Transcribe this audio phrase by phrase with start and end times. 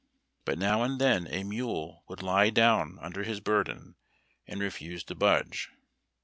[0.45, 3.97] But now and then a mule would lie down under his burden,
[4.47, 5.69] and refuse to budge.